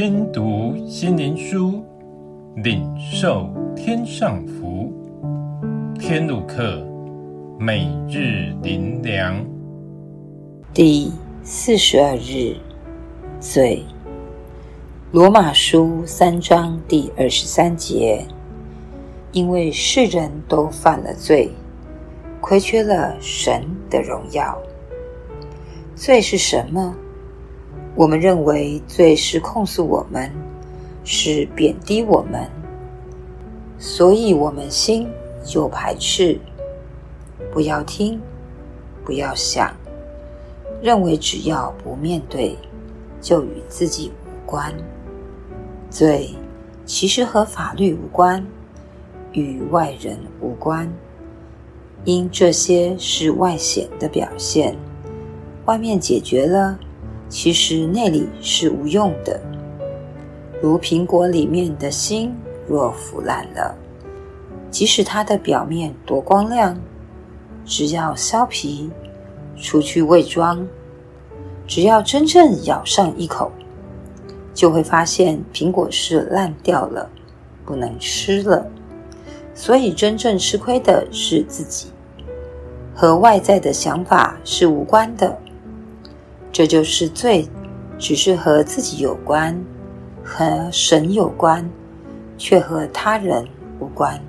[0.00, 1.84] 听读心灵书，
[2.54, 4.92] 领受天上福。
[5.98, 6.86] 天路客，
[7.58, 9.44] 每日灵粮，
[10.72, 11.10] 第
[11.42, 12.54] 四十二日，
[13.40, 13.82] 罪。
[15.10, 18.24] 罗马书三章第二十三节，
[19.32, 21.50] 因为世人都犯了罪，
[22.40, 24.56] 亏缺了神的荣耀。
[25.96, 26.94] 罪是什么？
[27.94, 30.30] 我们认为罪是控诉我们，
[31.04, 32.48] 是贬低我们，
[33.78, 35.08] 所以我们心
[35.44, 36.38] 就排斥，
[37.52, 38.20] 不要听，
[39.04, 39.74] 不要想，
[40.80, 42.56] 认为只要不面对，
[43.20, 44.72] 就与自己无关。
[45.90, 46.30] 罪
[46.84, 48.46] 其实和法律无关，
[49.32, 50.88] 与外人无关，
[52.04, 54.76] 因这些是外显的表现，
[55.64, 56.78] 外面解决了。
[57.28, 59.38] 其实内里是无用的，
[60.62, 62.34] 如苹果里面的心
[62.66, 63.74] 若腐烂了，
[64.70, 66.78] 即使它的表面多光亮，
[67.66, 68.90] 只要削皮，
[69.56, 70.66] 除去伪装，
[71.66, 73.52] 只要真正咬上一口，
[74.54, 77.10] 就会发现苹果是烂掉了，
[77.66, 78.66] 不能吃了。
[79.54, 81.88] 所以真正吃亏的是自己，
[82.94, 85.38] 和外在的想法是无关的。
[86.52, 87.46] 这就是罪，
[87.98, 89.64] 只是和自己有关，
[90.24, 91.70] 和神有关，
[92.36, 93.46] 却和他人
[93.78, 94.20] 无关。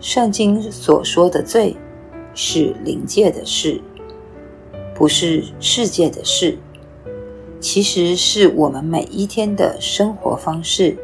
[0.00, 1.76] 圣经所说的罪，
[2.32, 3.80] 是灵界的事，
[4.94, 6.56] 不是世界的事。
[7.60, 10.96] 其实是我们每一天的生活方式，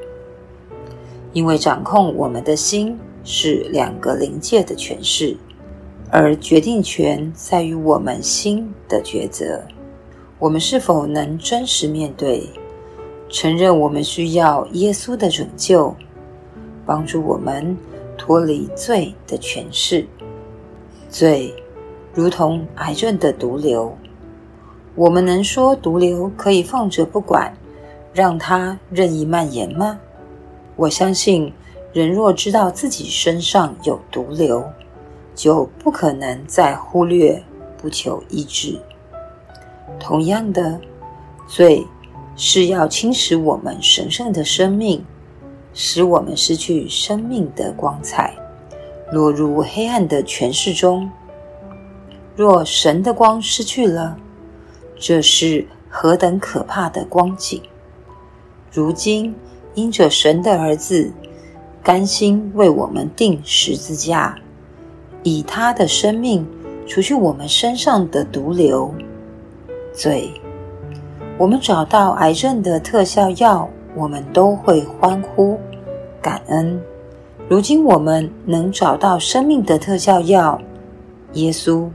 [1.32, 5.36] 因为掌控我们的心是两个灵界的诠释。
[6.16, 9.60] 而决定权在于我们心的抉择，
[10.38, 12.48] 我们是否能真实面对，
[13.28, 15.92] 承认我们需要耶稣的拯救，
[16.86, 17.76] 帮助我们
[18.16, 20.06] 脱离罪的权势。
[21.08, 21.52] 罪
[22.14, 23.92] 如同癌症的毒瘤，
[24.94, 27.52] 我们能说毒瘤可以放着不管，
[28.12, 29.98] 让它任意蔓延吗？
[30.76, 31.52] 我相信，
[31.92, 34.64] 人若知道自己身上有毒瘤，
[35.34, 37.42] 就不可能再忽略，
[37.76, 38.80] 不求医治。
[39.98, 40.80] 同样的，
[41.46, 41.86] 罪
[42.36, 45.04] 是要侵蚀我们神圣的生命，
[45.72, 48.34] 使我们失去生命的光彩，
[49.12, 51.10] 落入黑暗的权势中。
[52.36, 54.16] 若神的光失去了，
[54.96, 57.62] 这是何等可怕的光景！
[58.72, 59.34] 如今
[59.74, 61.12] 因着神的儿子
[61.82, 64.36] 甘心为我们钉十字架。
[65.24, 66.46] 以他的生命
[66.86, 68.94] 除去我们身上的毒瘤、
[69.94, 70.30] 罪，
[71.38, 75.58] 我们找到癌症的特效药，我们都会欢呼
[76.20, 76.78] 感恩。
[77.48, 80.60] 如今我们能找到生命的特效药，
[81.32, 81.88] 耶稣，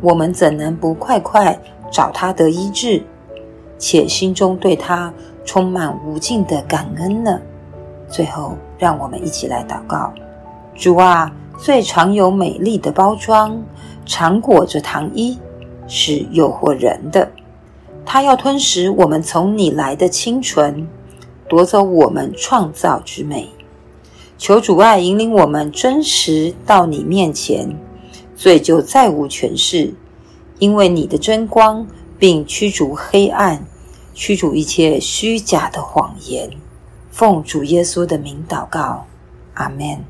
[0.00, 1.58] 我们怎能不快快
[1.92, 3.02] 找他得医治，
[3.78, 5.12] 且心中对他
[5.44, 7.38] 充满无尽的感恩呢？
[8.08, 10.10] 最后，让我们一起来祷告：
[10.74, 11.30] 主啊。
[11.58, 13.62] 最常有美丽的包装，
[14.04, 15.38] 常裹着糖衣，
[15.88, 17.30] 是诱惑人的。
[18.04, 20.86] 它要吞噬我们从你来的清纯，
[21.48, 23.48] 夺走我们创造之美。
[24.38, 27.74] 求主爱引领我们真实到你面前，
[28.36, 29.94] 罪就再无权势，
[30.58, 31.86] 因为你的真光，
[32.18, 33.64] 并驱逐黑暗，
[34.14, 36.50] 驱逐一切虚假的谎言。
[37.10, 39.06] 奉主耶稣的名祷告，
[39.54, 40.04] 阿门。